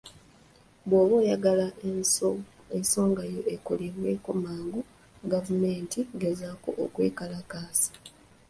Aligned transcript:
Bw'oba 0.87 1.13
oyagala 1.21 1.65
ensongayo 2.75 3.41
ekolweko 3.55 4.29
mangu 4.43 4.81
gavumenti, 5.31 5.99
gezaako 6.21 6.69
okwekalakaasa. 6.83 7.89